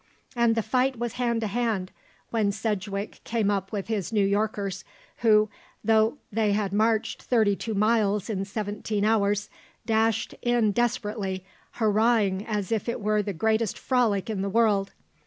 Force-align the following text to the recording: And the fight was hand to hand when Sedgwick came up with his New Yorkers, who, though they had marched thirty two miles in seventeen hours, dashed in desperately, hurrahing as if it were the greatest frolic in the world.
And 0.35 0.55
the 0.55 0.63
fight 0.63 0.97
was 0.97 1.13
hand 1.21 1.41
to 1.41 1.47
hand 1.47 1.91
when 2.31 2.51
Sedgwick 2.51 3.21
came 3.23 3.51
up 3.51 3.71
with 3.71 3.85
his 3.87 4.11
New 4.11 4.25
Yorkers, 4.25 4.83
who, 5.17 5.47
though 5.83 6.17
they 6.31 6.53
had 6.53 6.73
marched 6.73 7.21
thirty 7.21 7.55
two 7.55 7.75
miles 7.75 8.27
in 8.27 8.43
seventeen 8.43 9.05
hours, 9.05 9.47
dashed 9.85 10.33
in 10.41 10.71
desperately, 10.71 11.45
hurrahing 11.73 12.43
as 12.47 12.71
if 12.71 12.89
it 12.89 12.99
were 12.99 13.21
the 13.21 13.31
greatest 13.33 13.77
frolic 13.77 14.27
in 14.27 14.41
the 14.41 14.49
world. 14.49 14.91